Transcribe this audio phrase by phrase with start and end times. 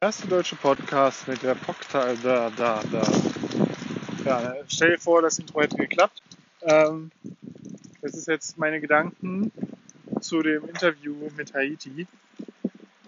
[0.00, 3.02] erste deutsche Podcast mit der Poktal da, da, da.
[4.24, 6.22] Ja, stell dir vor, das Intro hätte geklappt.
[6.62, 7.10] Ähm,
[8.00, 9.50] das ist jetzt meine Gedanken
[10.20, 12.06] zu dem Interview mit Haiti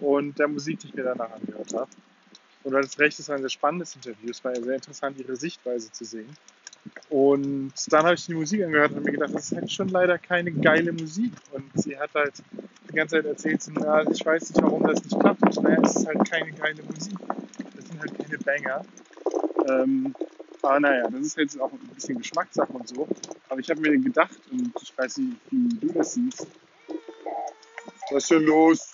[0.01, 1.89] und der Musik, die ich mir danach angehört habe.
[2.63, 4.29] Und weil es recht ist, ein sehr spannendes Interview.
[4.29, 6.35] Es war ja sehr interessant, ihre Sichtweise zu sehen.
[7.09, 10.17] Und dann habe ich die Musik angehört und mir gedacht, das ist halt schon leider
[10.17, 11.33] keine geile Musik.
[11.51, 12.33] Und sie hat halt
[12.89, 15.41] die ganze Zeit erzählt, so, ich weiß nicht, warum das nicht klappt.
[15.43, 17.17] Und naja, es ist halt keine geile Musik.
[17.75, 18.85] Das sind halt keine Banger.
[19.67, 20.15] Ähm,
[20.61, 23.07] aber naja, das ist jetzt auch ein bisschen Geschmackssache und so.
[23.49, 26.47] Aber ich habe mir gedacht, und ich weiß nicht, wie du das siehst.
[28.11, 28.91] Was ist denn los?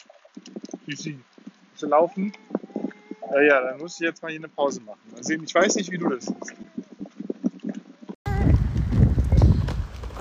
[0.85, 1.05] Willst
[1.79, 2.31] du laufen?
[3.33, 4.99] Äh, ja, dann muss ich jetzt mal hier eine Pause machen.
[5.21, 6.53] Sehen, ich weiß nicht, wie du das siehst.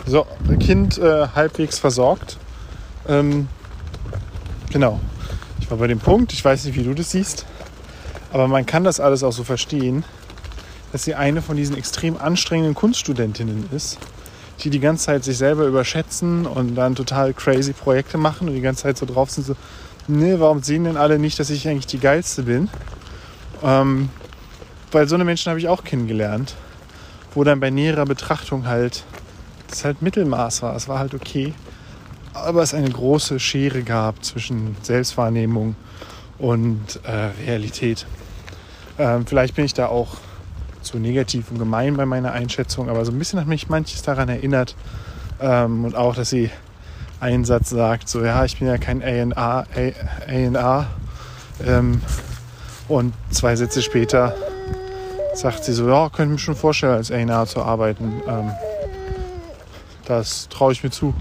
[0.08, 0.24] So,
[0.60, 2.38] Kind äh, halbwegs versorgt.
[3.08, 3.48] Ähm,
[4.70, 5.00] genau.
[5.60, 7.44] Ich war bei dem Punkt, ich weiß nicht, wie du das siehst,
[8.32, 10.04] aber man kann das alles auch so verstehen,
[10.92, 13.98] dass sie eine von diesen extrem anstrengenden Kunststudentinnen ist,
[14.60, 18.60] die die ganze Zeit sich selber überschätzen und dann total crazy Projekte machen und die
[18.60, 19.56] ganze Zeit so drauf sind, so,
[20.06, 22.68] nee, warum sehen denn alle nicht, dass ich eigentlich die Geilste bin?
[23.64, 24.10] Ähm,
[24.92, 26.54] weil so eine Menschen habe ich auch kennengelernt,
[27.34, 29.02] wo dann bei näherer Betrachtung halt
[29.68, 30.74] das halt Mittelmaß war.
[30.76, 31.54] Es war halt okay.
[32.34, 35.74] Aber es eine große Schere gab zwischen Selbstwahrnehmung
[36.38, 38.06] und äh, Realität.
[38.98, 40.16] Ähm, vielleicht bin ich da auch
[40.82, 44.28] zu negativ und gemein bei meiner Einschätzung, aber so ein bisschen hat mich manches daran
[44.28, 44.76] erinnert.
[45.40, 46.50] Ähm, und auch, dass sie
[47.20, 50.86] einen Satz sagt, so ja, ich bin ja kein A&A.
[51.64, 52.00] Ähm,
[52.88, 54.34] und zwei Sätze später
[55.34, 58.22] sagt sie so, ja, könnte mir schon vorstellen, als A&A zu arbeiten.
[58.26, 58.52] Ähm,
[60.06, 61.14] das traue ich mir zu.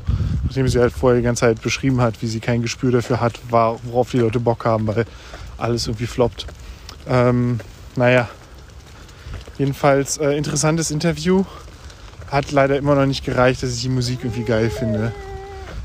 [0.44, 3.40] Nachdem sie halt vorher die ganze Zeit beschrieben hat, wie sie kein Gespür dafür hat,
[3.50, 5.06] worauf die Leute Bock haben, weil
[5.58, 6.46] alles irgendwie floppt.
[7.08, 7.60] Ähm,
[7.96, 8.30] naja,
[9.58, 11.44] jedenfalls äh, interessantes Interview.
[12.32, 15.12] Hat leider immer noch nicht gereicht, dass ich die Musik irgendwie geil finde.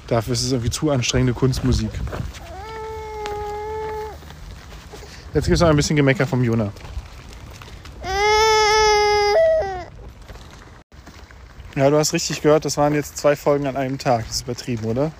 [0.06, 1.90] Dafür ist es irgendwie zu anstrengende Kunstmusik.
[5.34, 6.72] Jetzt gibt es noch ein bisschen Gemecker vom Jona.
[11.76, 14.26] Ja, du hast richtig gehört, das waren jetzt zwei Folgen an einem Tag.
[14.26, 15.12] Das ist übertrieben, oder?